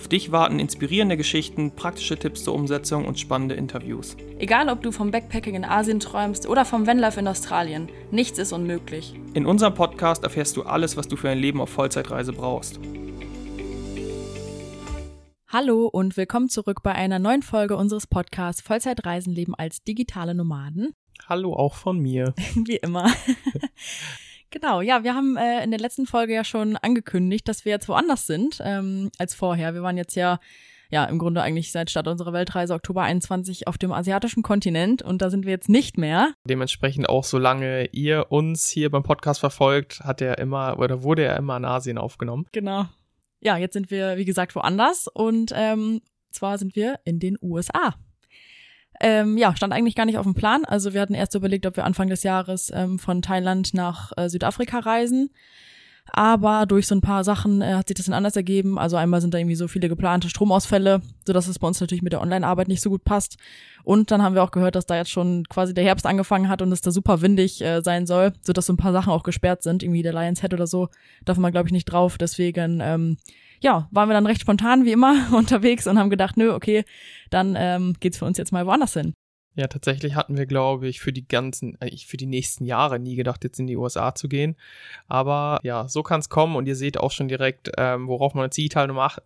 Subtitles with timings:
[0.00, 4.16] Auf dich warten inspirierende Geschichten, praktische Tipps zur Umsetzung und spannende Interviews.
[4.38, 8.54] Egal, ob du vom Backpacking in Asien träumst oder vom Vanlife in Australien, nichts ist
[8.54, 9.14] unmöglich.
[9.34, 12.80] In unserem Podcast erfährst du alles, was du für ein Leben auf Vollzeitreise brauchst.
[15.48, 20.94] Hallo und willkommen zurück bei einer neuen Folge unseres Podcasts Vollzeitreisen leben als digitale Nomaden.
[21.28, 22.32] Hallo auch von mir.
[22.54, 23.04] Wie immer.
[24.50, 27.88] Genau, ja, wir haben äh, in der letzten Folge ja schon angekündigt, dass wir jetzt
[27.88, 29.74] woanders sind ähm, als vorher.
[29.74, 30.40] Wir waren jetzt ja,
[30.90, 35.22] ja, im Grunde eigentlich seit Start unserer Weltreise Oktober 21 auf dem asiatischen Kontinent und
[35.22, 36.34] da sind wir jetzt nicht mehr.
[36.44, 41.36] Dementsprechend auch, solange ihr uns hier beim Podcast verfolgt, hat er immer oder wurde er
[41.36, 42.46] immer in Asien aufgenommen.
[42.52, 42.86] Genau.
[43.40, 47.94] Ja, jetzt sind wir, wie gesagt, woanders und ähm, zwar sind wir in den USA.
[49.00, 50.64] Ähm, ja, stand eigentlich gar nicht auf dem Plan.
[50.66, 54.28] Also wir hatten erst überlegt, ob wir Anfang des Jahres ähm, von Thailand nach äh,
[54.28, 55.30] Südafrika reisen.
[56.12, 58.78] Aber durch so ein paar Sachen äh, hat sich das dann anders ergeben.
[58.78, 62.12] Also einmal sind da irgendwie so viele geplante Stromausfälle, sodass es bei uns natürlich mit
[62.12, 63.36] der Online-Arbeit nicht so gut passt.
[63.84, 66.62] Und dann haben wir auch gehört, dass da jetzt schon quasi der Herbst angefangen hat
[66.62, 69.62] und es da super windig äh, sein soll, sodass so ein paar Sachen auch gesperrt
[69.62, 69.82] sind.
[69.82, 70.88] Irgendwie der Lions Head oder so
[71.24, 72.18] darf man, glaube ich, nicht drauf.
[72.18, 73.16] Deswegen ähm,
[73.60, 76.84] ja, waren wir dann recht spontan wie immer unterwegs und haben gedacht, nö, okay,
[77.30, 79.14] dann ähm, geht's für uns jetzt mal woanders hin.
[79.56, 83.16] Ja, tatsächlich hatten wir, glaube ich, für die ganzen, äh, für die nächsten Jahre nie
[83.16, 84.54] gedacht, jetzt in die USA zu gehen.
[85.08, 88.44] Aber ja, so kann es kommen und ihr seht auch schon direkt, ähm, worauf man
[88.44, 89.22] als digitale Nomade,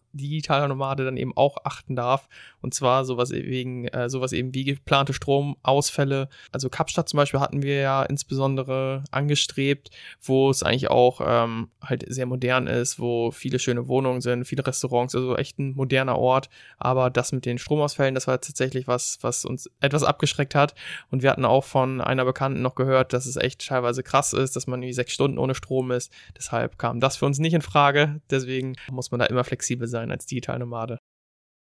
[0.68, 2.28] Nomade dann eben auch achten darf.
[2.62, 6.30] Und zwar sowas wegen, äh, sowas eben wie geplante Stromausfälle.
[6.52, 9.90] Also Kapstadt zum Beispiel hatten wir ja insbesondere angestrebt,
[10.22, 14.66] wo es eigentlich auch ähm, halt sehr modern ist, wo viele schöne Wohnungen sind, viele
[14.66, 16.48] Restaurants, also echt ein moderner Ort.
[16.78, 20.74] Aber das mit den Stromausfällen, das war tatsächlich was, was uns etwas abgeschreckt hat.
[21.10, 24.56] Und wir hatten auch von einer Bekannten noch gehört, dass es echt teilweise krass ist,
[24.56, 26.12] dass man irgendwie sechs Stunden ohne Strom ist.
[26.36, 28.20] Deshalb kam das für uns nicht in Frage.
[28.30, 30.98] Deswegen muss man da immer flexibel sein als Digitalnomade.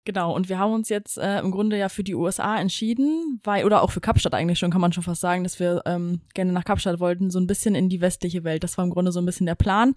[0.09, 3.63] Genau, und wir haben uns jetzt äh, im Grunde ja für die USA entschieden, weil,
[3.63, 6.51] oder auch für Kapstadt eigentlich schon, kann man schon fast sagen, dass wir ähm, gerne
[6.51, 8.63] nach Kapstadt wollten, so ein bisschen in die westliche Welt.
[8.63, 9.93] Das war im Grunde so ein bisschen der Plan.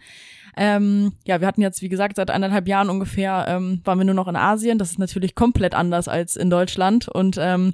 [0.55, 4.15] Ähm, ja, wir hatten jetzt, wie gesagt, seit eineinhalb Jahren ungefähr, ähm, waren wir nur
[4.15, 4.77] noch in Asien.
[4.77, 7.09] Das ist natürlich komplett anders als in Deutschland.
[7.09, 7.73] Und ähm,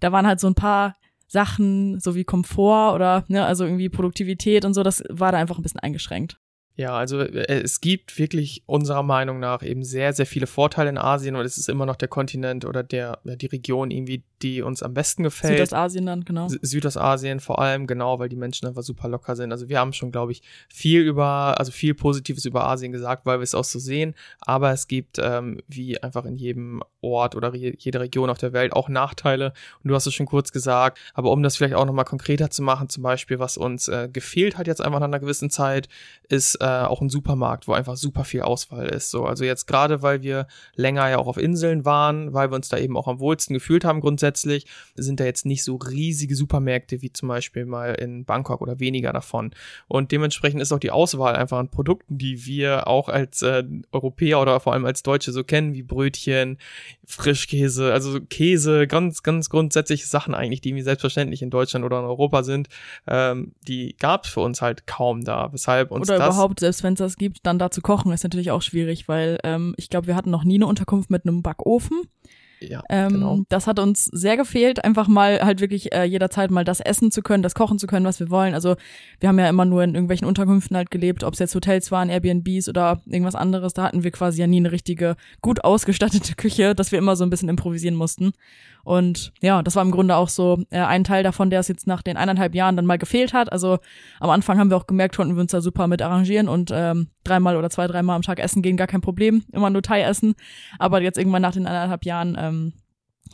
[0.00, 0.94] da waren halt so ein paar
[1.26, 5.56] Sachen, so wie Komfort oder, ne, also irgendwie Produktivität und so, das war da einfach
[5.56, 6.38] ein bisschen eingeschränkt.
[6.78, 10.96] Ja, also äh, es gibt wirklich unserer Meinung nach eben sehr, sehr viele Vorteile in
[10.96, 14.84] Asien und es ist immer noch der Kontinent oder der, die Region irgendwie, die uns
[14.84, 15.54] am besten gefällt.
[15.54, 16.46] Südostasien dann, genau.
[16.48, 19.50] Südostasien vor allem, genau, weil die Menschen einfach super locker sind.
[19.50, 23.40] Also wir haben schon, glaube ich, viel über, also viel Positives über Asien gesagt, weil
[23.40, 24.14] wir es auch so sehen.
[24.38, 28.72] Aber es gibt, ähm, wie einfach in jedem Ort oder jede Region auf der Welt
[28.72, 29.52] auch Nachteile.
[29.82, 30.98] Und du hast es schon kurz gesagt.
[31.14, 34.58] Aber um das vielleicht auch nochmal konkreter zu machen, zum Beispiel, was uns äh, gefehlt
[34.58, 35.88] hat jetzt einfach nach einer gewissen Zeit,
[36.28, 39.10] ist äh, auch ein Supermarkt, wo einfach super viel Auswahl ist.
[39.10, 42.68] So, also jetzt gerade, weil wir länger ja auch auf Inseln waren, weil wir uns
[42.68, 44.66] da eben auch am wohlsten gefühlt haben grundsätzlich,
[44.96, 49.12] sind da jetzt nicht so riesige Supermärkte wie zum Beispiel mal in Bangkok oder weniger
[49.12, 49.52] davon.
[49.86, 54.40] Und dementsprechend ist auch die Auswahl einfach an Produkten, die wir auch als äh, Europäer
[54.40, 56.58] oder vor allem als Deutsche so kennen, wie Brötchen,
[57.06, 62.04] Frischkäse, also Käse, ganz, ganz grundsätzliche Sachen eigentlich, die wie selbstverständlich in Deutschland oder in
[62.04, 62.68] Europa sind,
[63.06, 65.52] ähm, die gab es für uns halt kaum da.
[65.52, 68.24] Weshalb uns oder das überhaupt, selbst wenn es das gibt, dann da zu kochen, ist
[68.24, 71.42] natürlich auch schwierig, weil ähm, ich glaube, wir hatten noch nie eine Unterkunft mit einem
[71.42, 72.02] Backofen.
[72.60, 73.40] Ja, ähm, genau.
[73.48, 77.22] Das hat uns sehr gefehlt, einfach mal halt wirklich äh, jederzeit mal das essen zu
[77.22, 78.54] können, das kochen zu können, was wir wollen.
[78.54, 78.76] Also
[79.20, 82.10] wir haben ja immer nur in irgendwelchen Unterkünften halt gelebt, ob es jetzt Hotels waren,
[82.10, 83.74] Airbnbs oder irgendwas anderes.
[83.74, 87.24] Da hatten wir quasi ja nie eine richtige gut ausgestattete Küche, dass wir immer so
[87.24, 88.32] ein bisschen improvisieren mussten.
[88.88, 91.86] Und ja, das war im Grunde auch so äh, ein Teil davon, der es jetzt
[91.86, 93.52] nach den eineinhalb Jahren dann mal gefehlt hat.
[93.52, 93.80] Also
[94.18, 97.08] am Anfang haben wir auch gemerkt, konnten wir uns da super mit arrangieren und ähm,
[97.22, 99.44] dreimal oder zwei, dreimal am Tag essen gehen, gar kein Problem.
[99.52, 100.36] Immer nur Thai essen.
[100.78, 102.72] Aber jetzt irgendwann nach den eineinhalb Jahren ähm,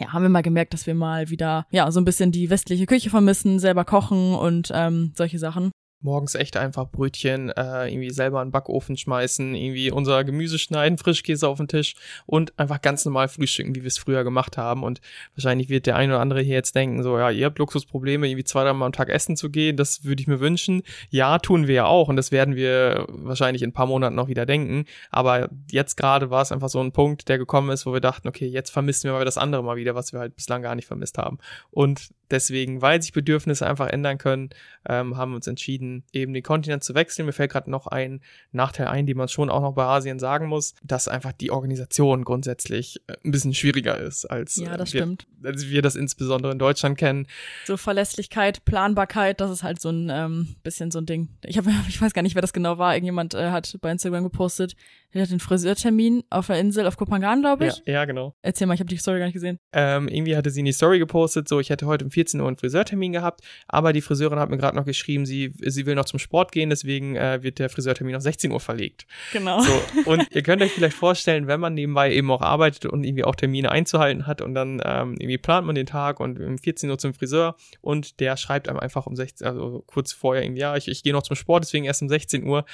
[0.00, 2.86] ja, haben wir mal gemerkt, dass wir mal wieder, ja, so ein bisschen die westliche
[2.86, 5.70] Küche vermissen, selber kochen und ähm, solche Sachen
[6.04, 10.98] morgens echt einfach Brötchen äh, irgendwie selber in den Backofen schmeißen, irgendwie unser Gemüse schneiden,
[10.98, 11.94] Frischkäse auf den Tisch
[12.26, 14.82] und einfach ganz normal frühstücken, wie wir es früher gemacht haben.
[14.82, 15.00] Und
[15.34, 18.44] wahrscheinlich wird der ein oder andere hier jetzt denken, so, ja, ihr habt Luxusprobleme, irgendwie
[18.44, 20.82] zwei, dreimal am Tag essen zu gehen, das würde ich mir wünschen.
[21.08, 24.28] Ja, tun wir ja auch und das werden wir wahrscheinlich in ein paar Monaten noch
[24.28, 24.84] wieder denken.
[25.10, 28.28] Aber jetzt gerade war es einfach so ein Punkt, der gekommen ist, wo wir dachten,
[28.28, 30.86] okay, jetzt vermissen wir mal das andere mal wieder, was wir halt bislang gar nicht
[30.86, 31.38] vermisst haben.
[31.70, 34.50] Und deswegen, weil sich Bedürfnisse einfach ändern können,
[34.88, 37.26] ähm, haben wir uns entschieden, eben den Kontinent zu wechseln.
[37.26, 38.20] Mir fällt gerade noch ein
[38.52, 42.24] Nachteil ein, den man schon auch noch bei Asien sagen muss, dass einfach die Organisation
[42.24, 46.58] grundsätzlich äh, ein bisschen schwieriger ist, als, Ja, das wir, als wir das insbesondere in
[46.58, 47.26] Deutschland kennen.
[47.66, 51.28] So Verlässlichkeit, Planbarkeit, das ist halt so ein ähm, bisschen so ein Ding.
[51.44, 52.94] Ich habe, ich weiß gar nicht, wer das genau war.
[52.94, 54.74] Irgendjemand äh, hat bei Instagram gepostet,
[55.14, 57.82] der hat einen Friseurtermin auf der Insel auf Kopangan, glaube ich.
[57.86, 58.34] Ja, ja, genau.
[58.42, 59.60] Erzähl mal, ich habe die Story gar nicht gesehen.
[59.72, 62.48] Ähm, irgendwie hatte sie in die Story gepostet, so ich hätte heute um 14 Uhr
[62.48, 66.06] einen Friseurtermin gehabt, aber die Friseurin hat mir gerade noch geschrieben, sie, sie will noch
[66.06, 69.06] zum Sport gehen, deswegen äh, wird der Friseurtermin auf 16 Uhr verlegt.
[69.32, 69.60] Genau.
[69.60, 69.72] So,
[70.06, 73.36] und ihr könnt euch vielleicht vorstellen, wenn man nebenbei eben auch arbeitet und irgendwie auch
[73.36, 76.98] Termine einzuhalten hat und dann ähm, irgendwie plant man den Tag und um 14 Uhr
[76.98, 80.88] zum Friseur und der schreibt einem einfach um 16, also kurz vorher irgendwie, ja, ich,
[80.88, 82.64] ich gehe noch zum Sport, deswegen erst um 16 Uhr.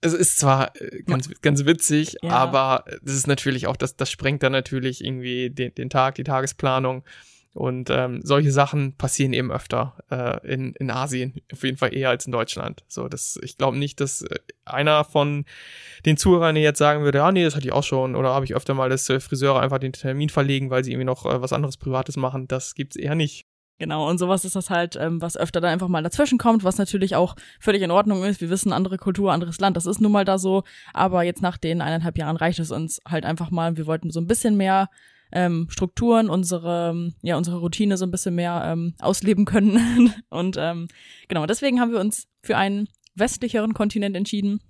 [0.00, 2.30] Es ist zwar äh, ganz, ganz witzig, Ja.
[2.30, 6.24] aber das ist natürlich auch, das, das sprengt dann natürlich irgendwie den, den Tag, die
[6.24, 7.04] Tagesplanung.
[7.52, 12.08] Und ähm, solche Sachen passieren eben öfter äh, in, in Asien, auf jeden Fall eher
[12.08, 12.84] als in Deutschland.
[12.86, 15.44] So, das, ich glaube nicht, dass äh, einer von
[16.06, 18.54] den Zuhörern jetzt sagen würde, ja, nee, das hatte ich auch schon, oder habe ich
[18.54, 21.52] öfter mal, dass äh, Friseure einfach den Termin verlegen, weil sie irgendwie noch äh, was
[21.52, 22.46] anderes Privates machen.
[22.46, 23.46] Das gibt's eher nicht.
[23.80, 26.76] Genau, und sowas ist das halt, ähm, was öfter da einfach mal dazwischen kommt, was
[26.76, 28.42] natürlich auch völlig in Ordnung ist.
[28.42, 30.64] Wir wissen, andere Kultur, anderes Land, das ist nun mal da so.
[30.92, 33.78] Aber jetzt nach den eineinhalb Jahren reicht es uns halt einfach mal.
[33.78, 34.90] Wir wollten so ein bisschen mehr
[35.32, 40.12] ähm, Strukturen, unsere, ja, unsere Routine so ein bisschen mehr ähm, ausleben können.
[40.28, 40.88] und ähm,
[41.28, 44.60] genau, deswegen haben wir uns für einen westlicheren Kontinent entschieden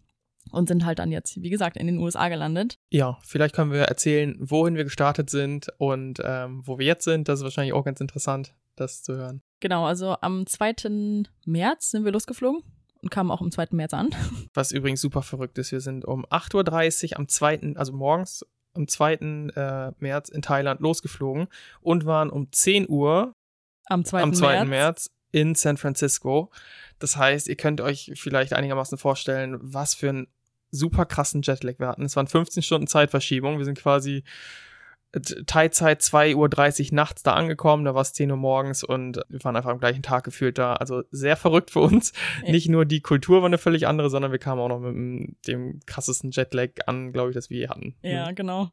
[0.53, 2.79] und sind halt dann jetzt, wie gesagt, in den USA gelandet.
[2.91, 7.29] Ja, vielleicht können wir erzählen, wohin wir gestartet sind und ähm, wo wir jetzt sind.
[7.29, 9.43] Das ist wahrscheinlich auch ganz interessant, das zu hören.
[9.61, 11.25] Genau, also am 2.
[11.45, 12.63] März sind wir losgeflogen
[13.03, 13.69] und kamen auch am 2.
[13.73, 14.11] März an.
[14.55, 15.73] Was übrigens super verrückt ist.
[15.73, 18.45] Wir sind um 8.30 Uhr am 2., also morgens
[18.75, 19.13] am 2.
[19.15, 21.49] Äh, März in Thailand losgeflogen
[21.81, 23.35] und waren um 10 Uhr
[23.87, 24.23] Am 2.
[24.23, 24.53] am 2.
[24.53, 24.69] März.
[24.69, 26.51] März in San Francisco.
[26.99, 30.27] Das heißt, ihr könnt euch vielleicht einigermaßen vorstellen, was für einen
[30.71, 32.05] super krassen Jetlag wir hatten.
[32.05, 33.59] Es waren 15 Stunden Zeitverschiebung.
[33.59, 34.25] Wir sind quasi
[35.47, 39.57] Teilzeit 2.30 Uhr nachts da angekommen, da war es 10 Uhr morgens und wir waren
[39.57, 40.75] einfach am gleichen Tag gefühlt da.
[40.75, 42.13] Also sehr verrückt für uns.
[42.45, 42.53] Ja.
[42.53, 45.37] Nicht nur die Kultur war eine völlig andere, sondern wir kamen auch noch mit dem,
[45.47, 47.97] dem krassesten Jetlag an, glaube ich, das wir je hatten.
[48.03, 48.71] Ja, genau.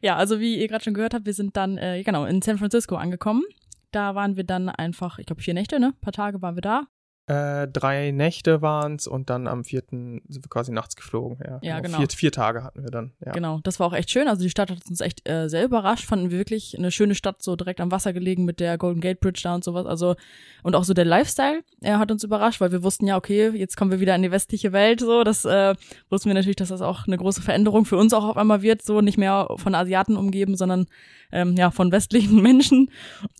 [0.00, 2.58] Ja, also wie ihr gerade schon gehört habt, wir sind dann, äh, genau, in San
[2.58, 3.42] Francisco angekommen.
[3.90, 5.88] Da waren wir dann einfach, ich glaube, vier Nächte, ne?
[5.88, 6.86] Ein paar Tage waren wir da.
[7.26, 11.38] Äh, drei Nächte waren's und dann am vierten sind wir quasi nachts geflogen.
[11.44, 11.98] Ja, Ja, genau.
[11.98, 13.12] Vier, vier Tage hatten wir dann.
[13.24, 13.32] Ja.
[13.32, 14.28] Genau, das war auch echt schön.
[14.28, 16.04] Also die Stadt hat uns echt äh, sehr überrascht.
[16.04, 19.20] Fanden wir wirklich eine schöne Stadt, so direkt am Wasser gelegen mit der Golden Gate
[19.20, 19.86] Bridge da und sowas.
[19.86, 20.16] Also
[20.62, 23.76] und auch so der Lifestyle er hat uns überrascht, weil wir wussten ja, okay, jetzt
[23.76, 25.00] kommen wir wieder in die westliche Welt.
[25.00, 25.74] So, das äh,
[26.10, 28.82] wussten wir natürlich, dass das auch eine große Veränderung für uns auch auf einmal wird.
[28.82, 30.86] So nicht mehr von Asiaten umgeben, sondern
[31.30, 32.90] ähm, ja von westlichen Menschen.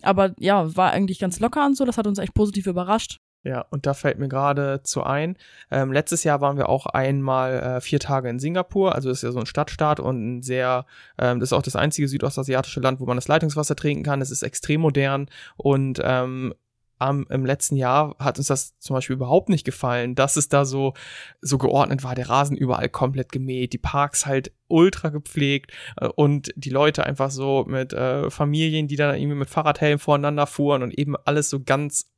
[0.01, 1.85] Aber ja, war eigentlich ganz locker und so.
[1.85, 3.19] Das hat uns echt positiv überrascht.
[3.45, 5.37] Ja, und da fällt mir gerade zu ein.
[5.69, 9.23] Ähm, letztes Jahr waren wir auch einmal äh, vier Tage in Singapur, also das ist
[9.23, 10.87] ja so ein Stadtstaat und ein sehr,
[11.19, 14.19] ähm, das ist auch das einzige südostasiatische Land, wo man das Leitungswasser trinken kann.
[14.19, 15.27] Es ist extrem modern
[15.57, 16.55] und ähm,
[16.97, 20.65] am, im letzten Jahr hat uns das zum Beispiel überhaupt nicht gefallen, dass es da
[20.65, 20.93] so,
[21.41, 26.51] so geordnet war, der Rasen überall komplett gemäht, die Parks halt ultra gepflegt äh, und
[26.55, 30.97] die Leute einfach so mit äh, Familien, die dann irgendwie mit Fahrradhelm voreinander fuhren und
[30.97, 32.09] eben alles so ganz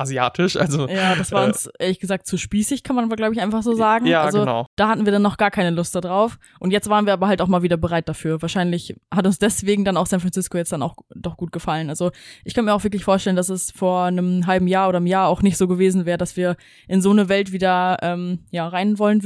[0.00, 3.34] unasiatisch, also Ja, das war Äh, uns ehrlich gesagt zu spießig, kann man aber, glaube
[3.34, 4.06] ich, einfach so sagen.
[4.06, 4.66] Ja, also, genau.
[4.76, 6.38] Da hatten wir dann noch gar keine Lust darauf.
[6.58, 8.42] Und jetzt waren wir aber halt auch mal wieder bereit dafür.
[8.42, 11.90] Wahrscheinlich hat uns deswegen dann auch San Francisco jetzt dann auch doch gut gefallen.
[11.90, 12.10] Also
[12.44, 15.28] ich kann mir auch wirklich vorstellen, dass es vor einem halben Jahr oder einem Jahr
[15.28, 16.56] auch nicht so gewesen wäre, dass wir
[16.88, 19.22] in so eine Welt wieder ähm, ja rein wollen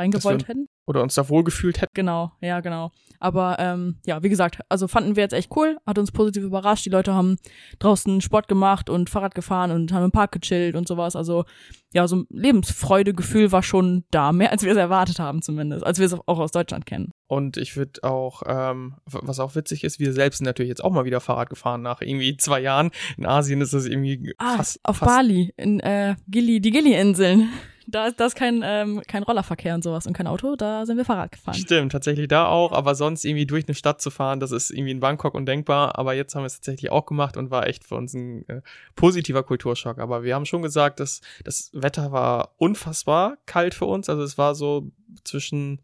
[0.00, 0.66] reingewollt hätten.
[0.86, 1.92] oder uns da wohlgefühlt hätten.
[1.94, 2.90] Genau, ja, genau.
[3.22, 6.86] Aber ähm, ja, wie gesagt, also fanden wir jetzt echt cool, hat uns positiv überrascht.
[6.86, 7.36] Die Leute haben
[7.78, 11.14] draußen Sport gemacht und Fahrrad gefahren und haben im Park gechillt und sowas.
[11.16, 11.44] Also
[11.92, 15.98] ja, so ein Lebensfreudegefühl war schon da, mehr als wir es erwartet haben zumindest, als
[15.98, 17.10] wir es auch aus Deutschland kennen.
[17.26, 20.92] Und ich würde auch, ähm, was auch witzig ist, wir selbst sind natürlich jetzt auch
[20.92, 22.90] mal wieder Fahrrad gefahren nach irgendwie zwei Jahren.
[23.18, 27.48] In Asien ist das irgendwie Ah, fast, auf fast Bali, in äh, Gili, die Gili-Inseln.
[27.90, 30.96] Da ist, da ist kein, ähm, kein Rollerverkehr und sowas und kein Auto, da sind
[30.96, 31.54] wir Fahrrad gefahren.
[31.54, 34.92] Stimmt, tatsächlich da auch, aber sonst irgendwie durch eine Stadt zu fahren, das ist irgendwie
[34.92, 37.96] in Bangkok undenkbar, aber jetzt haben wir es tatsächlich auch gemacht und war echt für
[37.96, 38.62] uns ein äh,
[38.94, 39.98] positiver Kulturschock.
[39.98, 44.38] Aber wir haben schon gesagt, dass das Wetter war unfassbar kalt für uns, also es
[44.38, 44.90] war so
[45.24, 45.80] zwischen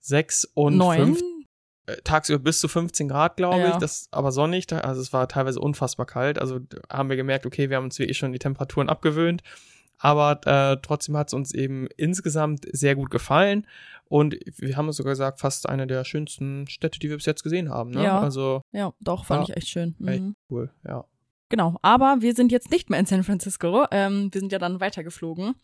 [0.00, 0.98] sechs und Neun.
[1.16, 1.20] fünf,
[1.86, 3.70] äh, tagsüber bis zu 15 Grad, glaube Ja.
[3.70, 7.70] ich, das aber sonnig, also es war teilweise unfassbar kalt, also haben wir gemerkt, okay,
[7.70, 9.42] wir haben uns wirklich schon die Temperaturen abgewöhnt.
[9.98, 13.66] Aber äh, trotzdem hat es uns eben insgesamt sehr gut gefallen.
[14.04, 17.42] Und wir haben uns sogar gesagt, fast eine der schönsten Städte, die wir bis jetzt
[17.42, 17.90] gesehen haben.
[17.90, 18.04] Ne?
[18.04, 18.20] Ja.
[18.20, 19.54] Also Ja, doch, fand Ja.
[19.54, 19.94] ich echt schön.
[20.06, 20.34] echt Mhm.
[20.50, 21.04] cool, ja.
[21.50, 23.86] Genau, aber wir sind jetzt nicht mehr in San Francisco.
[23.90, 25.54] Ähm, wir sind ja dann weitergeflogen.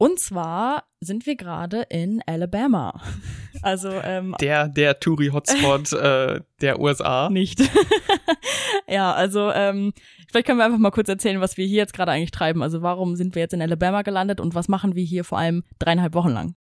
[0.00, 3.00] Und zwar sind wir gerade in Alabama.
[3.62, 7.28] Also ähm, der der Touri Hotspot äh, der USA.
[7.28, 7.60] Nicht.
[8.88, 9.92] ja, also ähm,
[10.30, 12.62] vielleicht können wir einfach mal kurz erzählen, was wir hier jetzt gerade eigentlich treiben.
[12.62, 15.64] Also warum sind wir jetzt in Alabama gelandet und was machen wir hier vor allem
[15.78, 16.54] dreieinhalb Wochen lang?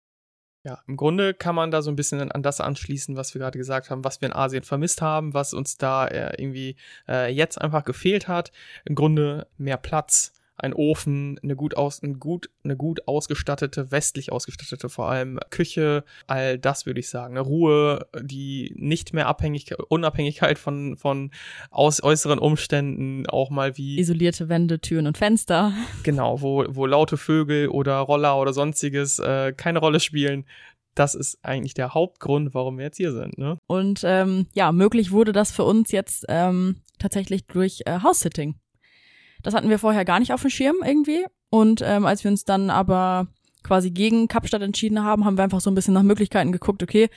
[0.64, 3.60] Ja, im Grunde kann man da so ein bisschen an das anschließen, was wir gerade
[3.60, 6.78] gesagt haben, was wir in Asien vermisst haben, was uns da äh, irgendwie
[7.08, 8.52] äh, jetzt einfach gefehlt hat.
[8.86, 14.32] Im Grunde mehr Platz, ein Ofen, eine gut aus, ein gut, eine gut ausgestattete, westlich
[14.32, 17.38] ausgestattete vor allem Küche, all das würde ich sagen.
[17.38, 21.32] Eine Ruhe, die nicht mehr Abhängigkeit, Unabhängigkeit von, von
[21.70, 24.00] aus äußeren Umständen, auch mal wie.
[24.00, 25.74] Isolierte Wände, Türen und Fenster.
[26.04, 30.46] Genau, wo, wo laute Vögel oder Roller oder sonstiges äh, keine Rolle spielen
[30.98, 33.38] das ist eigentlich der Hauptgrund, warum wir jetzt hier sind.
[33.38, 33.60] Ne?
[33.68, 38.56] Und ähm, ja, möglich wurde das für uns jetzt ähm, tatsächlich durch äh, House-Sitting.
[39.44, 41.26] Das hatten wir vorher gar nicht auf dem Schirm irgendwie.
[41.50, 43.28] Und ähm, als wir uns dann aber
[43.64, 47.10] quasi gegen Kapstadt entschieden haben, haben wir einfach so ein bisschen nach Möglichkeiten geguckt, okay,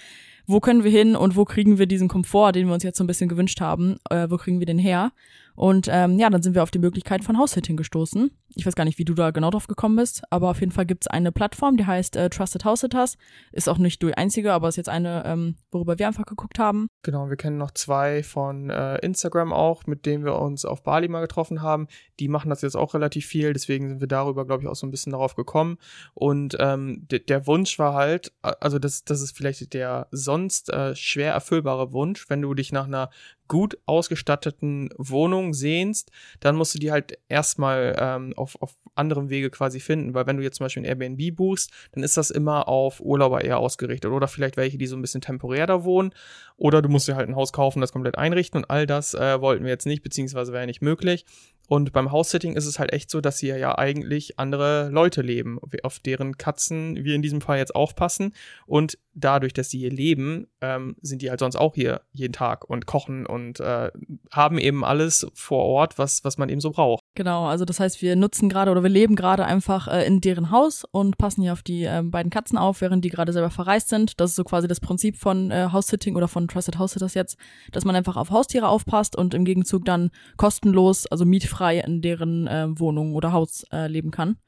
[0.46, 3.04] wo können wir hin und wo kriegen wir diesen Komfort, den wir uns jetzt so
[3.04, 5.12] ein bisschen gewünscht haben, äh, wo kriegen wir den her?
[5.60, 8.30] Und ähm, ja, dann sind wir auf die Möglichkeit von House-Sitting gestoßen.
[8.54, 10.86] Ich weiß gar nicht, wie du da genau drauf gekommen bist, aber auf jeden Fall
[10.86, 13.18] gibt's eine Plattform, die heißt äh, Trusted House Sitters.
[13.52, 16.88] Ist auch nicht die einzige, aber ist jetzt eine, ähm, worüber wir einfach geguckt haben.
[17.02, 21.08] Genau, wir kennen noch zwei von äh, Instagram auch, mit denen wir uns auf Bali
[21.08, 21.88] mal getroffen haben.
[22.20, 24.86] Die machen das jetzt auch relativ viel, deswegen sind wir darüber, glaube ich, auch so
[24.86, 25.76] ein bisschen darauf gekommen.
[26.14, 31.34] Und ähm, der Wunsch war halt, also das, das ist vielleicht der sonst äh, schwer
[31.34, 33.10] erfüllbare Wunsch, wenn du dich nach einer
[33.50, 39.50] gut ausgestatteten Wohnung sehnst, dann musst du die halt erstmal ähm, auf, auf anderem Wege
[39.50, 42.68] quasi finden, weil wenn du jetzt zum Beispiel ein Airbnb buchst, dann ist das immer
[42.68, 44.12] auf Urlauber eher ausgerichtet.
[44.12, 46.14] Oder vielleicht welche, die so ein bisschen temporär da wohnen.
[46.56, 48.58] Oder du musst dir halt ein Haus kaufen, das komplett einrichten.
[48.58, 51.24] Und all das äh, wollten wir jetzt nicht, beziehungsweise wäre nicht möglich.
[51.70, 55.60] Und beim House-Sitting ist es halt echt so, dass hier ja eigentlich andere Leute leben,
[55.84, 58.34] auf deren Katzen wir in diesem Fall jetzt aufpassen.
[58.66, 62.68] Und dadurch, dass sie hier leben, ähm, sind die halt sonst auch hier jeden Tag
[62.68, 63.92] und kochen und äh,
[64.32, 67.04] haben eben alles vor Ort, was, was man eben so braucht.
[67.20, 70.50] Genau, also das heißt, wir nutzen gerade oder wir leben gerade einfach äh, in deren
[70.50, 73.90] Haus und passen hier auf die äh, beiden Katzen auf, während die gerade selber verreist
[73.90, 74.18] sind.
[74.18, 77.36] Das ist so quasi das Prinzip von äh, House-Sitting oder von Trusted House-Sitters jetzt,
[77.72, 82.46] dass man einfach auf Haustiere aufpasst und im Gegenzug dann kostenlos, also mietfrei in deren
[82.46, 84.38] äh, Wohnung oder Haus äh, leben kann.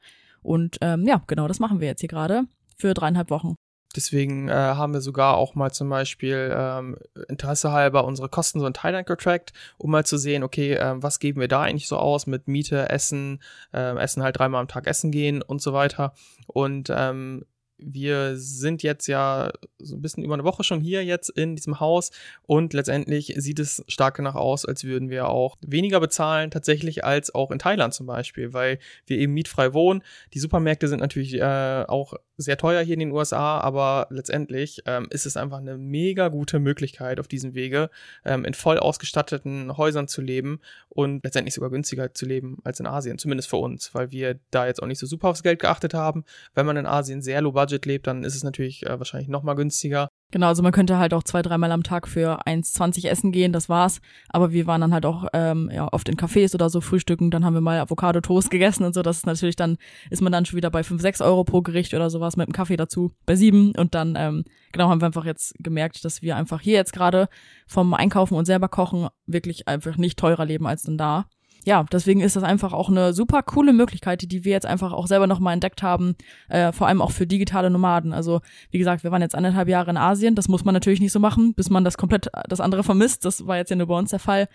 [0.41, 3.53] Und ähm, ja, genau, das machen wir jetzt hier gerade für dreieinhalb Wochen.
[3.95, 6.97] Deswegen äh, haben wir sogar auch mal zum Beispiel ähm,
[7.27, 11.19] Interesse halber unsere Kosten so in Thailand getrackt, um mal zu sehen, okay, äh, was
[11.19, 13.41] geben wir da eigentlich so aus mit Miete, Essen,
[13.73, 16.13] äh, Essen halt dreimal am Tag essen gehen und so weiter.
[16.47, 17.45] Und ähm,
[17.85, 21.79] wir sind jetzt ja so ein bisschen über eine Woche schon hier jetzt in diesem
[21.79, 22.11] Haus
[22.43, 27.33] und letztendlich sieht es stark danach aus, als würden wir auch weniger bezahlen tatsächlich als
[27.33, 30.03] auch in Thailand zum Beispiel, weil wir eben mietfrei wohnen.
[30.33, 35.07] Die Supermärkte sind natürlich äh, auch sehr teuer hier in den USA, aber letztendlich ähm,
[35.09, 37.89] ist es einfach eine mega gute Möglichkeit auf diesem Wege
[38.25, 40.59] ähm, in voll ausgestatteten Häusern zu leben
[40.89, 44.65] und letztendlich sogar günstiger zu leben als in Asien, zumindest für uns, weil wir da
[44.65, 46.25] jetzt auch nicht so super aufs Geld geachtet haben.
[46.55, 49.43] Wenn man in Asien sehr low budget lebt, dann ist es natürlich äh, wahrscheinlich noch
[49.43, 50.09] mal günstiger.
[50.33, 53.69] Genau, also man könnte halt auch zwei, dreimal am Tag für 1,20 essen gehen, das
[53.69, 54.01] war's.
[54.29, 57.45] Aber wir waren dann halt auch ähm, ja, oft in Cafés oder so frühstücken, dann
[57.45, 59.03] haben wir mal Avocado-Toast gegessen und so.
[59.03, 59.77] Das ist natürlich dann,
[60.09, 62.53] ist man dann schon wieder bei 5, 6 Euro pro Gericht oder sowas mit einem
[62.53, 63.75] Kaffee dazu, bei sieben.
[63.75, 67.29] Und dann, ähm, genau, haben wir einfach jetzt gemerkt, dass wir einfach hier jetzt gerade
[67.67, 71.27] vom Einkaufen und selber kochen wirklich einfach nicht teurer leben als denn da
[71.65, 75.07] ja, deswegen ist das einfach auch eine super coole Möglichkeit, die wir jetzt einfach auch
[75.07, 76.15] selber nochmal entdeckt haben,
[76.49, 78.13] äh, vor allem auch für digitale Nomaden.
[78.13, 78.41] Also
[78.71, 81.19] wie gesagt, wir waren jetzt anderthalb Jahre in Asien, das muss man natürlich nicht so
[81.19, 83.25] machen, bis man das komplett das andere vermisst.
[83.25, 84.47] Das war jetzt ja nur bei uns der Fall,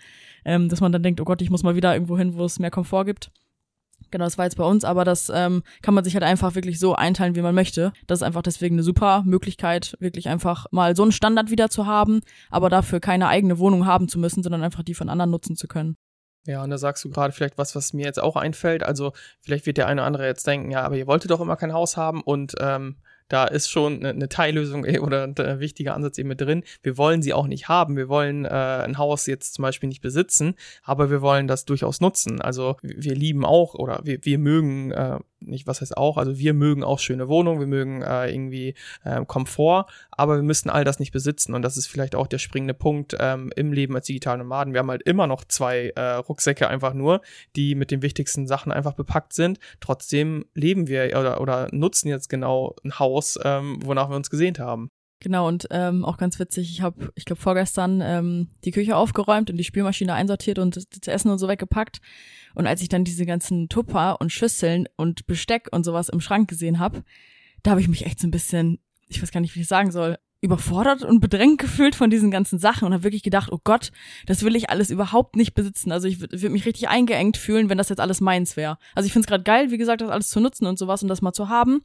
[0.45, 2.59] ähm, dass man dann denkt, oh Gott, ich muss mal wieder irgendwo hin, wo es
[2.59, 3.31] mehr Komfort gibt.
[4.11, 6.79] Genau, das war jetzt bei uns, aber das ähm, kann man sich halt einfach wirklich
[6.79, 7.91] so einteilen, wie man möchte.
[8.07, 11.85] Das ist einfach deswegen eine super Möglichkeit, wirklich einfach mal so einen Standard wieder zu
[11.85, 15.55] haben, aber dafür keine eigene Wohnung haben zu müssen, sondern einfach die von anderen nutzen
[15.55, 15.95] zu können.
[16.49, 18.81] Ja, und da sagst du gerade vielleicht was, was mir jetzt auch einfällt.
[18.81, 21.55] Also vielleicht wird der eine oder andere jetzt denken, ja, aber ihr wolltet doch immer
[21.57, 22.95] kein Haus haben und ähm,
[23.29, 26.63] da ist schon eine, eine Teillösung oder ein wichtiger Ansatz eben mit drin.
[26.83, 27.95] Wir wollen sie auch nicht haben.
[27.95, 32.01] Wir wollen äh, ein Haus jetzt zum Beispiel nicht besitzen, aber wir wollen das durchaus
[32.01, 32.41] nutzen.
[32.41, 36.53] Also wir lieben auch oder wir, wir mögen äh, nicht, was heißt auch, also wir
[36.53, 40.99] mögen auch schöne Wohnungen, wir mögen äh, irgendwie äh, Komfort, aber wir müssen all das
[40.99, 44.39] nicht besitzen und das ist vielleicht auch der springende Punkt ähm, im Leben als digitale
[44.39, 44.73] Nomaden.
[44.73, 47.21] Wir haben halt immer noch zwei äh, Rucksäcke einfach nur,
[47.55, 49.59] die mit den wichtigsten Sachen einfach bepackt sind.
[49.79, 54.59] Trotzdem leben wir oder, oder nutzen jetzt genau ein Haus, ähm, wonach wir uns gesehnt
[54.59, 54.89] haben.
[55.21, 59.49] Genau, und ähm, auch ganz witzig, ich habe, ich glaube, vorgestern ähm, die Küche aufgeräumt
[59.49, 61.99] und die Spülmaschine einsortiert und das Essen und so weggepackt.
[62.55, 66.49] Und als ich dann diese ganzen Tupper und Schüsseln und Besteck und sowas im Schrank
[66.49, 67.03] gesehen habe,
[67.63, 69.91] da habe ich mich echt so ein bisschen, ich weiß gar nicht, wie ich sagen
[69.91, 73.91] soll, überfordert und bedrängt gefühlt von diesen ganzen Sachen und habe wirklich gedacht, oh Gott,
[74.25, 75.91] das will ich alles überhaupt nicht besitzen.
[75.91, 78.77] Also ich würde mich richtig eingeengt fühlen, wenn das jetzt alles meins wäre.
[78.95, 81.09] Also ich finde es gerade geil, wie gesagt, das alles zu nutzen und sowas und
[81.09, 81.81] das mal zu haben.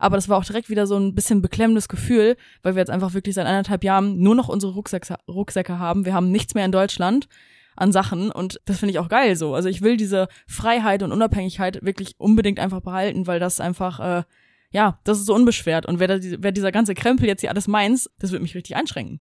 [0.00, 3.14] Aber das war auch direkt wieder so ein bisschen beklemmendes Gefühl, weil wir jetzt einfach
[3.14, 6.04] wirklich seit anderthalb Jahren nur noch unsere Rucksäcke, Rucksäcke haben.
[6.04, 7.28] Wir haben nichts mehr in Deutschland
[7.76, 9.54] an Sachen und das finde ich auch geil so.
[9.54, 14.22] Also ich will diese Freiheit und Unabhängigkeit wirklich unbedingt einfach behalten, weil das einfach äh,
[14.72, 15.86] ja, das ist so unbeschwert.
[15.86, 18.76] Und wer, da, wer dieser ganze Krempel jetzt hier alles meins, das wird mich richtig
[18.76, 19.20] einschränken.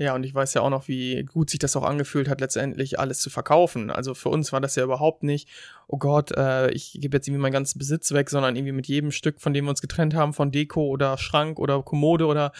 [0.00, 3.00] Ja, und ich weiß ja auch noch, wie gut sich das auch angefühlt hat, letztendlich
[3.00, 3.90] alles zu verkaufen.
[3.90, 5.48] Also für uns war das ja überhaupt nicht,
[5.88, 9.10] oh Gott, äh, ich gebe jetzt irgendwie meinen ganzen Besitz weg, sondern irgendwie mit jedem
[9.10, 12.52] Stück, von dem wir uns getrennt haben, von Deko oder Schrank oder Kommode oder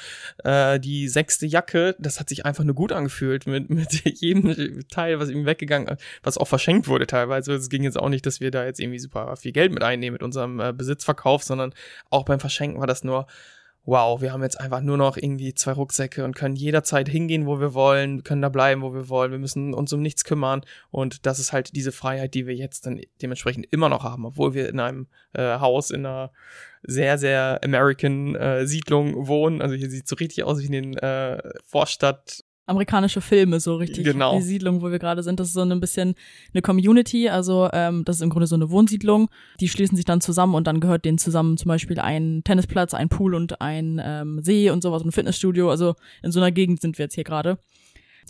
[0.42, 5.20] äh, die sechste Jacke, das hat sich einfach nur gut angefühlt mit, mit jedem Teil,
[5.20, 7.54] was irgendwie weggegangen, was auch verschenkt wurde teilweise.
[7.54, 10.14] Es ging jetzt auch nicht, dass wir da jetzt irgendwie super viel Geld mit einnehmen
[10.14, 11.72] mit unserem äh, Besitzverkauf, sondern
[12.10, 13.28] auch beim Verschenken war das nur
[13.88, 17.58] wow, wir haben jetzt einfach nur noch irgendwie zwei Rucksäcke und können jederzeit hingehen, wo
[17.58, 21.24] wir wollen, können da bleiben, wo wir wollen, wir müssen uns um nichts kümmern und
[21.24, 24.68] das ist halt diese Freiheit, die wir jetzt dann dementsprechend immer noch haben, obwohl wir
[24.68, 26.32] in einem äh, Haus in einer
[26.82, 29.62] sehr, sehr American äh, Siedlung wohnen.
[29.62, 34.04] Also hier sieht so richtig aus wie in den äh, Vorstadt amerikanische Filme so richtig.
[34.04, 34.36] Genau.
[34.36, 36.14] Die Siedlung, wo wir gerade sind, das ist so ein bisschen
[36.52, 37.28] eine Community.
[37.28, 39.28] Also ähm, das ist im Grunde so eine Wohnsiedlung.
[39.60, 43.08] Die schließen sich dann zusammen und dann gehört denen zusammen zum Beispiel ein Tennisplatz, ein
[43.08, 45.70] Pool und ein ähm, See und sowas, ein Fitnessstudio.
[45.70, 47.58] Also in so einer Gegend sind wir jetzt hier gerade.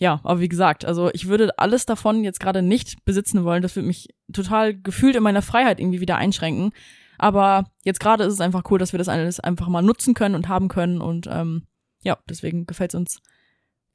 [0.00, 3.62] Ja, aber wie gesagt, also ich würde alles davon jetzt gerade nicht besitzen wollen.
[3.62, 6.70] Das würde mich total gefühlt in meiner Freiheit irgendwie wieder einschränken.
[7.18, 10.36] Aber jetzt gerade ist es einfach cool, dass wir das alles einfach mal nutzen können
[10.36, 11.00] und haben können.
[11.00, 11.64] Und ähm,
[12.02, 13.22] ja, deswegen gefällt es uns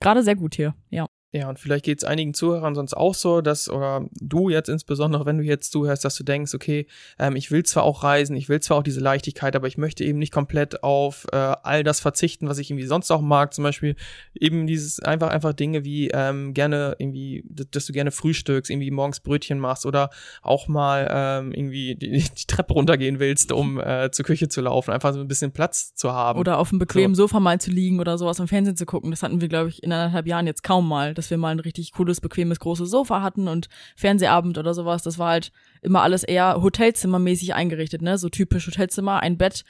[0.03, 1.07] gerade sehr gut hier, ja.
[1.36, 5.25] Ja, und vielleicht geht es einigen Zuhörern sonst auch so, dass, oder du jetzt insbesondere,
[5.25, 6.86] wenn du jetzt zuhörst, dass du denkst, okay,
[7.18, 10.04] ähm, ich will zwar auch reisen, ich will zwar auch diese Leichtigkeit, aber ich möchte
[10.04, 13.52] eben nicht komplett auf äh, all das verzichten, was ich irgendwie sonst auch mag.
[13.56, 13.96] Zum Beispiel
[14.36, 19.19] eben dieses einfach, einfach Dinge wie ähm, gerne irgendwie, dass du gerne frühstückst, irgendwie morgens
[19.19, 20.12] Brötchen machst oder
[20.43, 24.91] auch mal ähm, irgendwie die, die Treppe runtergehen willst, um äh, zur Küche zu laufen,
[24.91, 26.38] einfach so ein bisschen Platz zu haben.
[26.38, 27.24] Oder auf einem bequemen so.
[27.24, 29.10] Sofa mal zu liegen oder sowas im Fernsehen zu gucken.
[29.10, 31.59] Das hatten wir, glaube ich, in anderthalb Jahren jetzt kaum mal dass wir mal ein
[31.59, 35.03] richtig cooles, bequemes, großes Sofa hatten und Fernsehabend oder sowas.
[35.03, 38.17] Das war halt immer alles eher Hotelzimmermäßig eingerichtet, ne?
[38.17, 39.63] So typisch Hotelzimmer, ein Bett,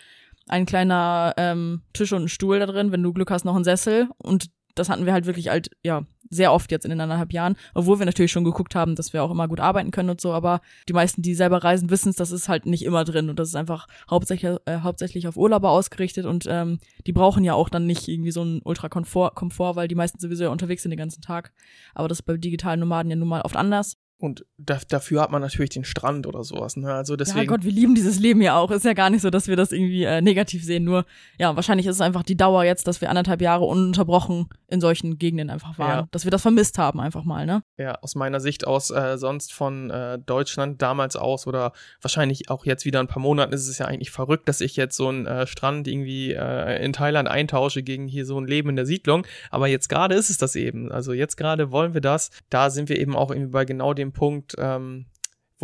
[0.47, 3.63] ein kleiner ähm, Tisch und ein Stuhl da drin, wenn du Glück hast, noch ein
[3.63, 4.09] Sessel.
[4.17, 7.55] Und das hatten wir halt wirklich halt, ja, sehr oft jetzt in den anderthalb Jahren,
[7.73, 10.33] obwohl wir natürlich schon geguckt haben, dass wir auch immer gut arbeiten können und so,
[10.33, 13.37] aber die meisten, die selber reisen, wissen es, das ist halt nicht immer drin und
[13.37, 17.69] das ist einfach hauptsächlich, äh, hauptsächlich auf Urlauber ausgerichtet und ähm, die brauchen ja auch
[17.69, 20.97] dann nicht irgendwie so einen Ultra-Komfort, Komfort, weil die meisten sowieso ja unterwegs sind den
[20.97, 21.53] ganzen Tag,
[21.93, 25.31] aber das ist bei digitalen Nomaden ja nun mal oft anders und da, dafür hat
[25.31, 26.77] man natürlich den Strand oder sowas.
[26.77, 26.93] Ne?
[26.93, 27.39] Also deswegen.
[27.39, 28.71] Ja Gott, wir lieben dieses Leben ja auch.
[28.71, 30.85] Ist ja gar nicht so, dass wir das irgendwie äh, negativ sehen.
[30.85, 31.05] Nur,
[31.37, 35.17] ja, wahrscheinlich ist es einfach die Dauer jetzt, dass wir anderthalb Jahre ununterbrochen in solchen
[35.17, 35.99] Gegenden einfach waren.
[35.99, 36.07] Ja.
[36.11, 37.63] Dass wir das vermisst haben einfach mal, ne?
[37.77, 42.65] Ja, aus meiner Sicht aus äh, sonst von äh, Deutschland damals aus oder wahrscheinlich auch
[42.65, 45.25] jetzt wieder ein paar Monaten ist es ja eigentlich verrückt, dass ich jetzt so einen
[45.25, 49.27] äh, Strand irgendwie äh, in Thailand eintausche gegen hier so ein Leben in der Siedlung.
[49.51, 50.93] Aber jetzt gerade ist es das eben.
[50.93, 52.31] Also jetzt gerade wollen wir das.
[52.49, 55.05] Da sind wir eben auch irgendwie bei genau dem Punkt, ähm,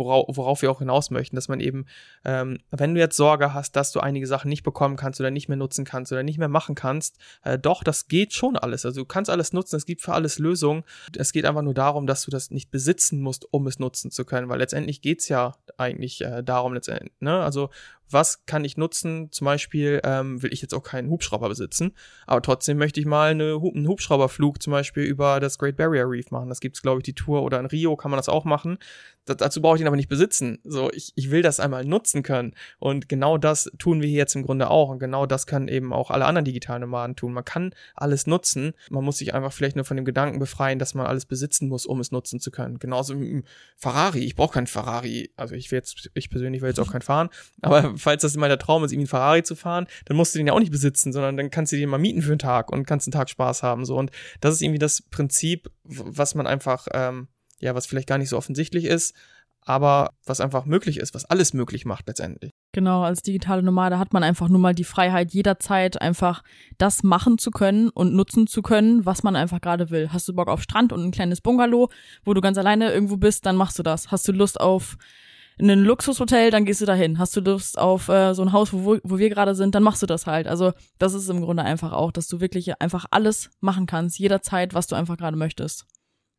[0.00, 1.86] worauf, worauf wir auch hinaus möchten, dass man eben,
[2.24, 5.48] ähm, wenn du jetzt Sorge hast, dass du einige Sachen nicht bekommen kannst oder nicht
[5.48, 8.84] mehr nutzen kannst oder nicht mehr machen kannst, äh, doch, das geht schon alles.
[8.84, 10.82] Also du kannst alles nutzen, es gibt für alles Lösungen.
[11.16, 14.24] Es geht einfach nur darum, dass du das nicht besitzen musst, um es nutzen zu
[14.24, 17.12] können, weil letztendlich geht's ja eigentlich äh, darum letztendlich.
[17.20, 17.40] Ne?
[17.40, 17.70] Also
[18.10, 19.30] was kann ich nutzen?
[19.32, 21.92] Zum Beispiel ähm, will ich jetzt auch keinen Hubschrauber besitzen,
[22.26, 26.30] aber trotzdem möchte ich mal eine, einen Hubschrauberflug zum Beispiel über das Great Barrier Reef
[26.30, 26.48] machen.
[26.48, 28.78] Das gibt's glaube ich, die Tour oder in Rio kann man das auch machen.
[29.24, 30.58] Das, dazu brauche ich ihn aber nicht besitzen.
[30.64, 32.54] So, ich, ich will das einmal nutzen können.
[32.78, 34.88] Und genau das tun wir hier jetzt im Grunde auch.
[34.88, 37.32] Und genau das können eben auch alle anderen digitalen Nomaden tun.
[37.32, 38.72] Man kann alles nutzen.
[38.90, 41.86] Man muss sich einfach vielleicht nur von dem Gedanken befreien, dass man alles besitzen muss,
[41.86, 42.78] um es nutzen zu können.
[42.78, 43.14] Genauso
[43.76, 44.20] Ferrari.
[44.20, 45.30] Ich brauche keinen Ferrari.
[45.36, 47.28] Also ich will jetzt, ich persönlich will jetzt auch keinen fahren.
[47.60, 50.38] Aber falls das mal der Traum ist, irgendwie einen Ferrari zu fahren, dann musst du
[50.38, 52.72] den ja auch nicht besitzen, sondern dann kannst du den mal mieten für einen Tag
[52.72, 53.84] und kannst einen Tag Spaß haben.
[53.84, 53.96] So.
[53.96, 54.10] Und
[54.40, 58.36] das ist irgendwie das Prinzip, was man einfach, ähm, ja, was vielleicht gar nicht so
[58.36, 59.14] offensichtlich ist,
[59.62, 62.50] aber was einfach möglich ist, was alles möglich macht letztendlich.
[62.72, 66.42] Genau, als digitale Nomade hat man einfach nur mal die Freiheit, jederzeit einfach
[66.78, 70.12] das machen zu können und nutzen zu können, was man einfach gerade will.
[70.12, 71.90] Hast du Bock auf Strand und ein kleines Bungalow,
[72.24, 74.10] wo du ganz alleine irgendwo bist, dann machst du das.
[74.10, 74.96] Hast du Lust auf
[75.60, 77.18] in ein Luxushotel, dann gehst du dahin.
[77.18, 80.02] Hast du Lust auf äh, so ein Haus, wo, wo wir gerade sind, dann machst
[80.02, 80.48] du das halt.
[80.48, 84.74] Also das ist im Grunde einfach auch, dass du wirklich einfach alles machen kannst, jederzeit,
[84.74, 85.86] was du einfach gerade möchtest.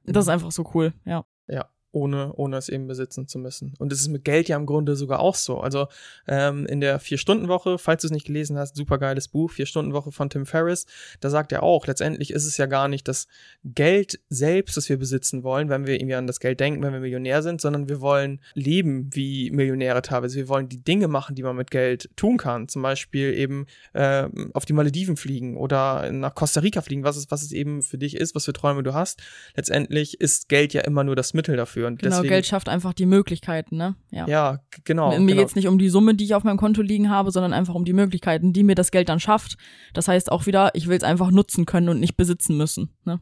[0.03, 0.34] Das ist Mhm.
[0.34, 1.23] einfach so cool, ja.
[1.47, 3.73] Ja, ohne, ohne es eben besitzen zu müssen.
[3.77, 5.60] Und es ist mit Geld ja im Grunde sogar auch so.
[5.60, 5.88] Also
[6.27, 10.30] ähm, in der Vier-Stunden-Woche, falls du es nicht gelesen hast, super geiles Buch, Vier-Stunden-Woche von
[10.30, 10.86] Tim Ferriss,
[11.19, 13.27] da sagt er auch, letztendlich ist es ja gar nicht das
[13.63, 16.99] Geld selbst, das wir besitzen wollen, wenn wir irgendwie an das Geld denken, wenn wir
[17.01, 20.38] Millionär sind, sondern wir wollen leben wie Millionäre teilweise.
[20.38, 22.67] Wir wollen die Dinge machen, die man mit Geld tun kann.
[22.67, 27.30] Zum Beispiel eben äh, auf die Malediven fliegen oder nach Costa Rica fliegen, was es,
[27.32, 29.21] was es eben für dich ist, was für Träume du hast.
[29.56, 31.81] Letztendlich ist Geld ja immer nur das Mittel dafür.
[31.86, 33.96] Und Genau, deswegen, Geld schafft einfach die Möglichkeiten, ne?
[34.12, 34.28] Ja.
[34.28, 35.12] ja, genau.
[35.12, 35.41] Mir genau.
[35.41, 37.86] geht's nicht um die Summe, die ich auf meinem Konto liegen habe, sondern einfach um
[37.86, 39.58] die Möglichkeiten, die mir das Geld dann schafft.
[39.94, 42.94] Das heißt auch wieder, ich will es einfach nutzen können und nicht besitzen müssen.
[43.06, 43.20] Ne?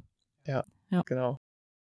[1.06, 1.40] Genau.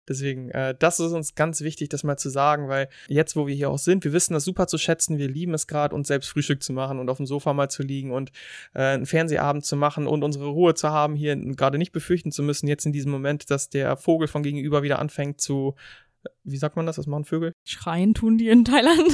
[0.07, 3.55] Deswegen, äh, das ist uns ganz wichtig, das mal zu sagen, weil jetzt, wo wir
[3.55, 6.29] hier auch sind, wir wissen das super zu schätzen, wir lieben es gerade, uns selbst
[6.29, 8.31] Frühstück zu machen und auf dem Sofa mal zu liegen und
[8.73, 12.43] äh, einen Fernsehabend zu machen und unsere Ruhe zu haben, hier gerade nicht befürchten zu
[12.43, 15.75] müssen, jetzt in diesem Moment, dass der Vogel von gegenüber wieder anfängt zu,
[16.43, 17.53] wie sagt man das, was machen Vögel?
[17.63, 19.01] Schreien tun die in Thailand.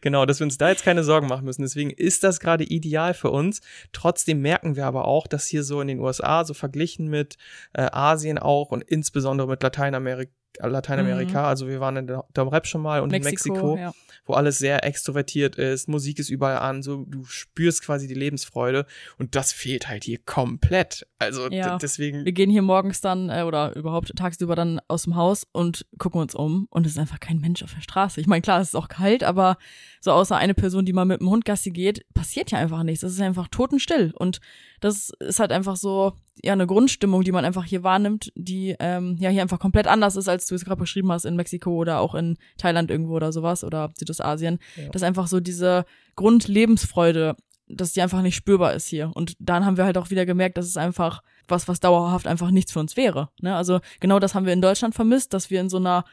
[0.00, 1.60] Genau, dass wir uns da jetzt keine Sorgen machen müssen.
[1.60, 3.60] Deswegen ist das gerade ideal für uns.
[3.92, 7.36] Trotzdem merken wir aber auch, dass hier so in den USA, so verglichen mit
[7.74, 12.66] äh, Asien auch und insbesondere mit Lateinamerika, Lateinamerika, also wir waren in der Dom Rep
[12.66, 13.92] schon mal und in Mexiko, ja.
[14.26, 18.86] wo alles sehr extrovertiert ist, Musik ist überall an, so du spürst quasi die Lebensfreude
[19.18, 21.06] und das fehlt halt hier komplett.
[21.18, 21.78] Also Ja.
[21.78, 25.86] deswegen Wir gehen hier morgens dann äh, oder überhaupt tagsüber dann aus dem Haus und
[25.98, 28.20] gucken uns um und es ist einfach kein Mensch auf der Straße.
[28.20, 29.58] Ich meine, klar, es ist auch kalt, aber
[30.00, 33.02] so außer eine Person, die mal mit dem Hund Gassi geht, passiert ja einfach nichts.
[33.02, 34.40] Es ist einfach totenstill und
[34.80, 39.16] das ist halt einfach so ja eine Grundstimmung, die man einfach hier wahrnimmt, die ähm,
[39.18, 42.00] ja hier einfach komplett anders ist, als du es gerade beschrieben hast in Mexiko oder
[42.00, 44.58] auch in Thailand irgendwo oder sowas oder Südostasien.
[44.76, 44.86] Ja.
[44.86, 45.84] Das ist einfach so diese
[46.16, 47.36] Grundlebensfreude,
[47.68, 49.10] dass die einfach nicht spürbar ist hier.
[49.14, 52.50] Und dann haben wir halt auch wieder gemerkt, dass es einfach was, was dauerhaft einfach
[52.50, 53.30] nichts für uns wäre.
[53.40, 53.54] Ne?
[53.54, 56.04] Also genau das haben wir in Deutschland vermisst, dass wir in so einer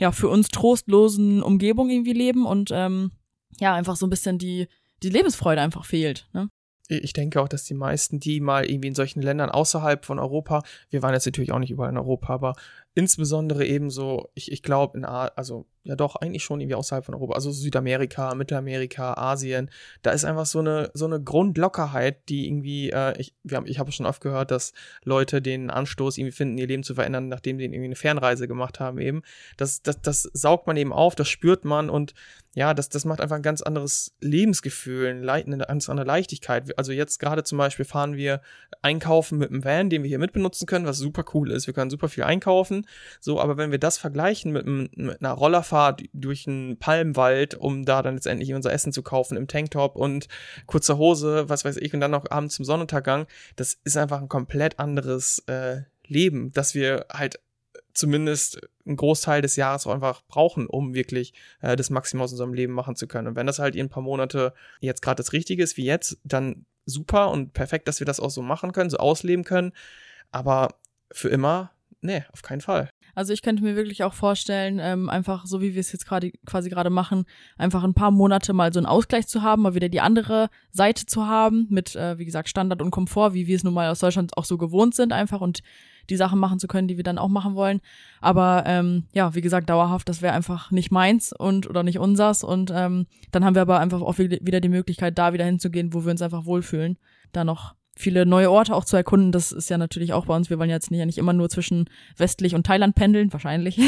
[0.00, 3.12] ja für uns trostlosen Umgebung irgendwie leben und ähm,
[3.60, 4.66] ja einfach so ein bisschen die
[5.02, 6.28] die Lebensfreude einfach fehlt.
[6.32, 6.48] Ne?
[6.88, 10.62] Ich denke auch, dass die meisten, die mal irgendwie in solchen Ländern außerhalb von Europa,
[10.90, 12.54] wir waren jetzt natürlich auch nicht überall in Europa, aber
[12.94, 17.04] insbesondere eben so, ich, ich glaube, in A also ja doch, eigentlich schon irgendwie außerhalb
[17.04, 19.70] von Europa, also Südamerika, Mittelamerika, Asien,
[20.02, 23.78] da ist einfach so eine, so eine Grundlockerheit, die irgendwie, äh, ich, wir haben, ich
[23.78, 24.72] habe schon oft gehört, dass
[25.04, 28.80] Leute den Anstoß irgendwie finden, ihr Leben zu verändern, nachdem sie irgendwie eine Fernreise gemacht
[28.80, 29.22] haben eben.
[29.58, 32.14] Das, das, das saugt man eben auf, das spürt man und
[32.56, 36.78] ja, das, das macht einfach ein ganz anderes Lebensgefühl, eine, ganz andere Leichtigkeit.
[36.78, 38.40] Also jetzt gerade zum Beispiel fahren wir
[38.80, 41.66] einkaufen mit einem Van, den wir hier mitbenutzen können, was super cool ist.
[41.66, 42.83] Wir können super viel einkaufen.
[43.20, 48.02] So, aber wenn wir das vergleichen mit, mit einer Rollerfahrt durch einen Palmwald, um da
[48.02, 50.28] dann letztendlich unser Essen zu kaufen im Tanktop und
[50.66, 54.28] kurzer Hose, was weiß ich, und dann noch abends zum Sonnenuntergang, das ist einfach ein
[54.28, 57.40] komplett anderes äh, Leben, das wir halt
[57.94, 62.52] zumindest einen Großteil des Jahres auch einfach brauchen, um wirklich äh, das Maximum aus unserem
[62.52, 63.28] Leben machen zu können.
[63.28, 66.18] Und wenn das halt in ein paar Monate jetzt gerade das Richtige ist wie jetzt,
[66.24, 69.72] dann super und perfekt, dass wir das auch so machen können, so ausleben können.
[70.32, 70.74] Aber
[71.10, 71.70] für immer,
[72.04, 72.90] nee, auf keinen Fall.
[73.16, 76.32] Also ich könnte mir wirklich auch vorstellen, ähm, einfach so wie wir es jetzt gerade
[76.46, 77.24] quasi gerade machen,
[77.56, 81.06] einfach ein paar Monate mal so einen Ausgleich zu haben, mal wieder die andere Seite
[81.06, 84.00] zu haben mit, äh, wie gesagt, Standard und Komfort, wie wir es nun mal aus
[84.00, 85.60] Deutschland auch so gewohnt sind, einfach und
[86.10, 87.80] die Sachen machen zu können, die wir dann auch machen wollen.
[88.20, 92.44] Aber ähm, ja, wie gesagt, dauerhaft, das wäre einfach nicht meins und oder nicht unsers.
[92.44, 95.94] Und ähm, dann haben wir aber einfach auch wi- wieder die Möglichkeit, da wieder hinzugehen,
[95.94, 96.98] wo wir uns einfach wohlfühlen.
[97.32, 99.32] Da noch viele neue Orte auch zu erkunden.
[99.32, 100.50] Das ist ja natürlich auch bei uns.
[100.50, 103.78] Wir wollen jetzt nicht, ja nicht immer nur zwischen westlich und Thailand pendeln, wahrscheinlich.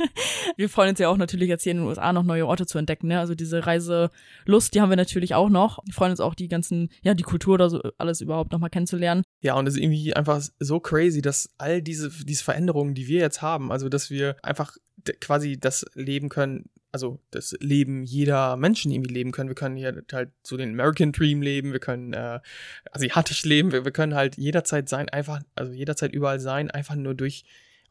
[0.56, 2.78] wir freuen uns ja auch natürlich jetzt hier in den USA noch neue Orte zu
[2.78, 3.08] entdecken.
[3.08, 3.18] Ne?
[3.18, 5.78] Also diese Reiselust, die haben wir natürlich auch noch.
[5.84, 9.22] Wir freuen uns auch die ganzen, ja, die Kultur oder so alles überhaupt nochmal kennenzulernen.
[9.40, 13.20] Ja, und es ist irgendwie einfach so crazy, dass all diese, diese Veränderungen, die wir
[13.20, 14.76] jetzt haben, also dass wir einfach
[15.20, 19.48] quasi das leben können, also das Leben jeder Menschen irgendwie leben können.
[19.50, 22.40] Wir können hier halt so den American Dream leben, wir können äh,
[22.92, 27.14] asiatisch leben, wir, wir können halt jederzeit sein, einfach, also jederzeit überall sein, einfach nur
[27.14, 27.44] durch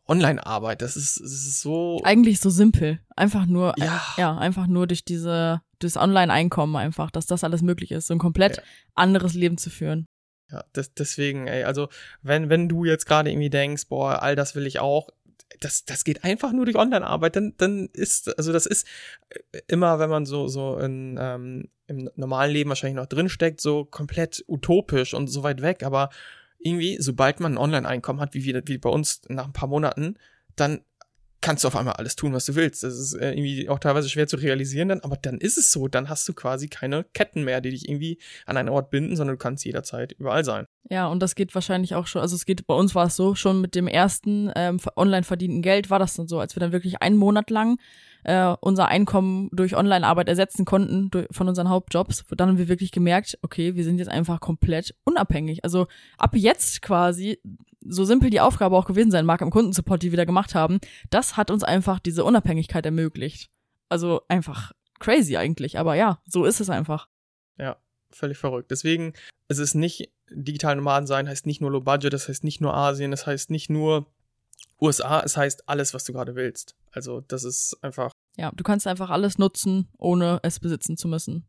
[0.07, 0.81] Online-Arbeit.
[0.81, 1.99] Das ist, das ist so.
[2.03, 2.99] Eigentlich so simpel.
[3.15, 4.01] Einfach nur, Ja.
[4.17, 8.13] äh, ja, einfach nur durch diese, das Online-Einkommen einfach, dass das alles möglich ist, so
[8.13, 8.63] ein komplett Ja.
[8.93, 10.05] anderes Leben zu führen.
[10.51, 11.89] Ja, das, deswegen, ey, also
[12.21, 15.09] wenn, wenn du jetzt gerade irgendwie denkst, boah, all das will ich auch,
[15.59, 18.87] das, das geht einfach nur durch Online-Arbeit, dann, dann ist, also das ist
[19.29, 23.85] äh, immer, wenn man so, so in, ähm, im normalen Leben wahrscheinlich noch drinsteckt, so
[23.85, 26.09] komplett utopisch und so weit weg, aber
[26.59, 30.15] irgendwie, sobald man ein Online-Einkommen hat, wie, wir, wie bei uns nach ein paar Monaten,
[30.55, 30.81] dann
[31.45, 32.83] kannst du auf einmal alles tun, was du willst.
[32.83, 35.87] Das ist äh, irgendwie auch teilweise schwer zu realisieren dann, aber dann ist es so.
[35.87, 39.35] Dann hast du quasi keine Ketten mehr, die dich irgendwie an einen Ort binden, sondern
[39.35, 40.65] du kannst jederzeit überall sein.
[40.89, 43.35] Ja, und das geht wahrscheinlich auch schon, also es geht, bei uns war es so,
[43.35, 46.71] schon mit dem ersten ähm, online verdienten Geld war das dann so, als wir dann
[46.71, 47.77] wirklich einen Monat lang
[48.23, 52.91] äh, unser Einkommen durch Online-Arbeit ersetzen konnten durch, von unseren Hauptjobs, dann haben wir wirklich
[52.91, 55.63] gemerkt, okay, wir sind jetzt einfach komplett unabhängig.
[55.63, 55.85] Also
[56.17, 57.39] ab jetzt quasi,
[57.87, 60.79] so simpel die Aufgabe auch gewesen sein mag im Kundensupport, die wir da gemacht haben,
[61.09, 63.49] das hat uns einfach diese Unabhängigkeit ermöglicht.
[63.89, 67.07] Also einfach crazy eigentlich, aber ja, so ist es einfach.
[67.57, 67.77] Ja,
[68.11, 68.71] völlig verrückt.
[68.71, 69.13] Deswegen,
[69.47, 72.73] es ist nicht digital Nomaden sein, heißt nicht nur Low Budget, das heißt nicht nur
[72.73, 74.07] Asien, das heißt nicht nur
[74.81, 76.75] USA, es heißt alles, was du gerade willst.
[76.91, 78.11] Also das ist einfach.
[78.37, 81.47] Ja, du kannst einfach alles nutzen, ohne es besitzen zu müssen.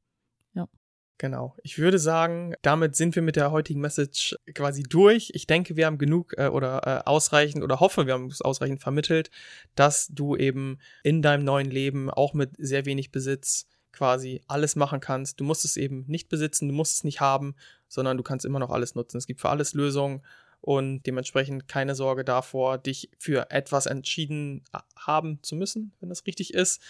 [1.19, 1.57] Genau.
[1.63, 5.31] Ich würde sagen, damit sind wir mit der heutigen Message quasi durch.
[5.33, 8.83] Ich denke, wir haben genug äh, oder äh, ausreichend oder hoffe, wir haben es ausreichend
[8.83, 9.31] vermittelt,
[9.75, 15.01] dass du eben in deinem neuen Leben auch mit sehr wenig Besitz quasi alles machen
[15.01, 15.41] kannst.
[15.41, 17.55] Du musst es eben nicht besitzen, du musst es nicht haben,
[17.89, 19.17] sondern du kannst immer noch alles nutzen.
[19.17, 20.23] Es gibt für alles Lösungen
[20.61, 26.27] und dementsprechend keine Sorge davor, dich für etwas entschieden äh, haben zu müssen, wenn das
[26.27, 26.83] richtig ist,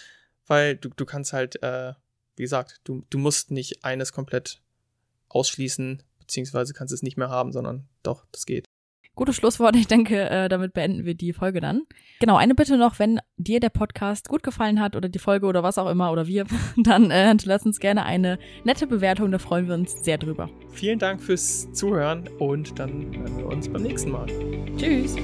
[0.47, 1.93] weil du, du kannst halt, äh,
[2.37, 4.61] wie gesagt, du, du musst nicht eines komplett
[5.29, 8.65] ausschließen, beziehungsweise kannst es nicht mehr haben, sondern doch, das geht.
[9.15, 9.75] Gutes Schlusswort.
[9.75, 11.81] Ich denke, äh, damit beenden wir die Folge dann.
[12.19, 15.63] Genau, eine Bitte noch, wenn dir der Podcast gut gefallen hat oder die Folge oder
[15.63, 16.45] was auch immer oder wir,
[16.77, 20.51] dann äh, lass uns gerne eine nette Bewertung, da freuen wir uns sehr drüber.
[20.69, 24.27] Vielen Dank fürs Zuhören und dann hören wir uns beim nächsten Mal.
[24.77, 25.15] Tschüss.